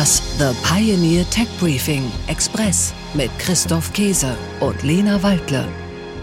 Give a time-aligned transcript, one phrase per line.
[0.00, 5.68] Das The Pioneer Tech Briefing Express mit Christoph Käse und Lena Waldle.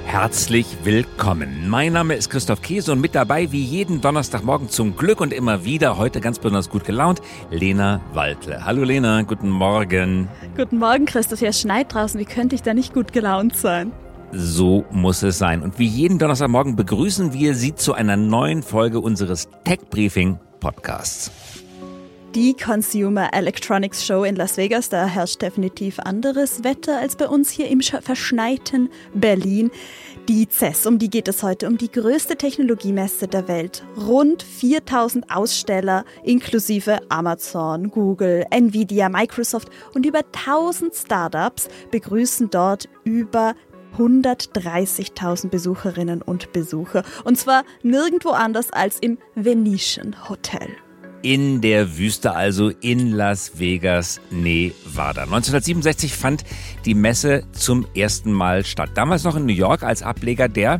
[0.03, 1.69] Herzlich willkommen.
[1.69, 5.63] Mein Name ist Christoph Käse und mit dabei wie jeden Donnerstagmorgen zum Glück und immer
[5.63, 7.21] wieder, heute ganz besonders gut gelaunt,
[7.51, 8.65] Lena Waldle.
[8.65, 10.28] Hallo Lena, guten Morgen.
[10.55, 13.91] Guten Morgen Christoph, hier schneit draußen, wie könnte ich da nicht gut gelaunt sein?
[14.31, 15.62] So muss es sein.
[15.62, 21.30] Und wie jeden Donnerstagmorgen begrüßen wir Sie zu einer neuen Folge unseres Tech Briefing Podcasts.
[22.36, 27.50] Die Consumer Electronics Show in Las Vegas, da herrscht definitiv anderes Wetter als bei uns
[27.50, 29.72] hier im verschneiten Berlin.
[30.27, 33.86] Die CES, um die geht es heute, um die größte Technologiemesse der Welt.
[33.95, 43.55] Rund 4000 Aussteller inklusive Amazon, Google, Nvidia, Microsoft und über 1000 Startups begrüßen dort über
[43.98, 47.03] 130.000 Besucherinnen und Besucher.
[47.23, 50.67] Und zwar nirgendwo anders als im Venetian Hotel.
[51.23, 55.23] In der Wüste also in Las Vegas, Nevada.
[55.23, 56.44] 1967 fand
[56.86, 58.91] die Messe zum ersten Mal statt.
[58.94, 60.80] Damals noch in New York als Ableger der,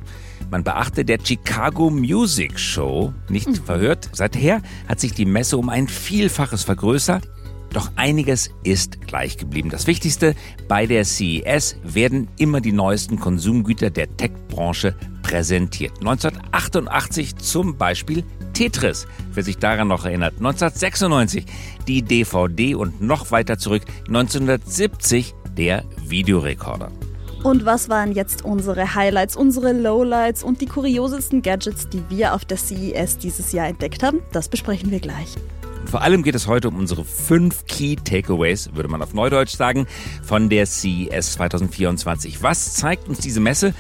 [0.52, 3.14] man beachte, der Chicago Music Show.
[3.30, 3.56] Nicht mhm.
[3.56, 4.09] verhört.
[4.14, 7.28] Seither hat sich die Messe um ein Vielfaches vergrößert.
[7.73, 9.70] Doch einiges ist gleich geblieben.
[9.70, 10.36] Das Wichtigste,
[10.67, 15.92] bei der CES werden immer die neuesten Konsumgüter der Tech-Branche präsentiert.
[16.00, 18.23] 1988 zum Beispiel
[18.58, 20.33] Tetris, wer sich daran noch erinnert.
[20.38, 21.45] 1996
[21.88, 26.91] die DVD und noch weiter zurück 1970 der Videorekorder.
[27.44, 32.45] Und was waren jetzt unsere Highlights, unsere Lowlights und die kuriosesten Gadgets, die wir auf
[32.45, 34.22] der CES dieses Jahr entdeckt haben?
[34.31, 35.36] Das besprechen wir gleich.
[35.86, 39.86] Vor allem geht es heute um unsere fünf Key Takeaways, würde man auf Neudeutsch sagen,
[40.23, 42.42] von der CES 2024.
[42.42, 43.75] Was zeigt uns diese Messe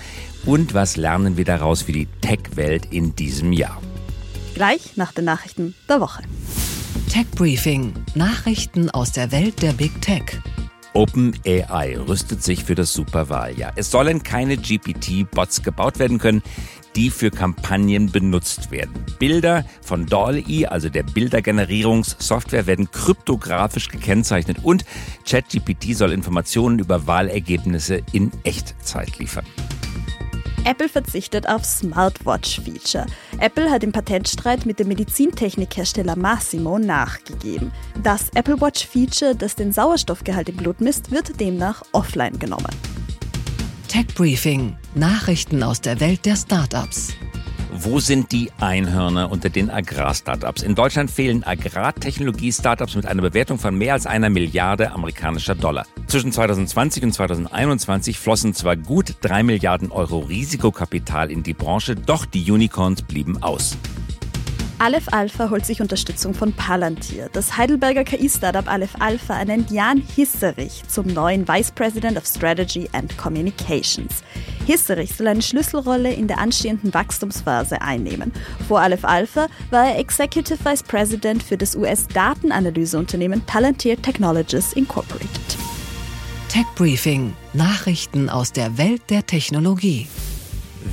[0.45, 3.81] und was lernen wir daraus für die Tech-Welt in diesem Jahr?
[4.57, 6.23] Gleich nach den Nachrichten der Woche.
[7.13, 10.23] Tech Briefing: Nachrichten aus der Welt der Big Tech.
[10.93, 13.73] OpenAI rüstet sich für das Superwahljahr.
[13.75, 16.41] Es sollen keine GPT-Bots gebaut werden können,
[16.95, 18.93] die für Kampagnen benutzt werden.
[19.19, 24.85] Bilder von DALL-E, also der Bildergenerierungssoftware, werden kryptografisch gekennzeichnet und
[25.29, 29.45] ChatGPT soll Informationen über Wahlergebnisse in Echtzeit liefern.
[30.67, 33.05] Apple verzichtet auf Smartwatch-Feature.
[33.39, 37.71] Apple hat im Patentstreit mit dem Medizintechnikhersteller Massimo nachgegeben.
[38.03, 42.75] Das Apple Watch-Feature, das den Sauerstoffgehalt im Blut misst, wird demnach offline genommen.
[43.87, 47.13] Tech Briefing: Nachrichten aus der Welt der Startups.
[47.79, 50.63] Wo sind die Einhörner unter den Agrar-Startups?
[50.63, 55.85] In Deutschland fehlen Agrartechnologie-Startups mit einer Bewertung von mehr als einer Milliarde amerikanischer Dollar.
[56.07, 62.25] Zwischen 2020 und 2021 flossen zwar gut drei Milliarden Euro Risikokapital in die Branche, doch
[62.25, 63.77] die Unicorns blieben aus.
[64.79, 67.29] Aleph Alpha holt sich Unterstützung von Palantir.
[67.31, 73.15] Das Heidelberger KI-Startup Aleph Alpha ernennt Jan Hisserich zum neuen Vice President of Strategy and
[73.19, 74.23] Communications.
[74.67, 78.33] Hisserich soll eine Schlüsselrolle in der anstehenden Wachstumsphase einnehmen.
[78.67, 85.57] Vor Aleph Alpha war er Executive Vice President für das US-Datenanalyseunternehmen Palantir Technologies Incorporated.
[86.49, 90.05] Tech Briefing: Nachrichten aus der Welt der Technologie.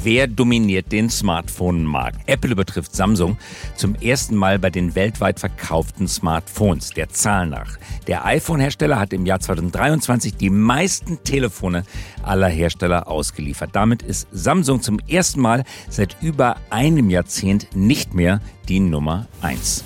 [0.03, 2.21] Wer dominiert den Smartphone-Markt?
[2.27, 3.38] Apple übertrifft Samsung
[3.77, 7.78] zum ersten Mal bei den weltweit verkauften Smartphones, der Zahl nach.
[8.06, 11.84] Der iPhone-Hersteller hat im Jahr 2023 die meisten Telefone
[12.22, 13.71] aller Hersteller ausgeliefert.
[13.72, 19.84] Damit ist Samsung zum ersten Mal seit über einem Jahrzehnt nicht mehr die Nummer 1.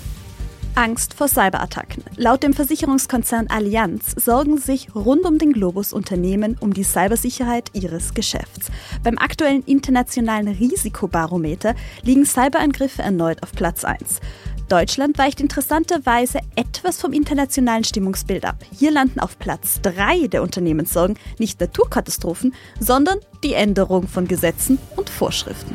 [0.79, 2.05] Angst vor Cyberattacken.
[2.17, 8.15] Laut dem Versicherungskonzern Allianz sorgen sich rund um den Globus Unternehmen um die Cybersicherheit ihres
[8.15, 8.71] Geschäfts.
[9.03, 14.21] Beim aktuellen internationalen Risikobarometer liegen Cyberangriffe erneut auf Platz 1.
[14.69, 18.57] Deutschland weicht interessanterweise etwas vom internationalen Stimmungsbild ab.
[18.71, 25.09] Hier landen auf Platz 3 der Unternehmenssorgen nicht Naturkatastrophen, sondern die Änderung von Gesetzen und
[25.09, 25.75] Vorschriften.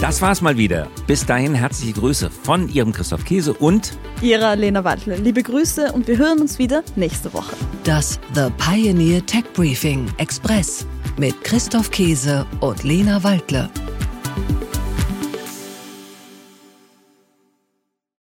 [0.00, 0.88] Das war's mal wieder.
[1.06, 5.16] Bis dahin herzliche Grüße von Ihrem Christoph Käse und Ihrer Lena Wandle.
[5.16, 7.54] Liebe Grüße und wir hören uns wieder nächste Woche.
[7.84, 10.86] Das The Pioneer Tech Briefing Express
[11.18, 13.68] mit Christoph Käse und Lena Waldle.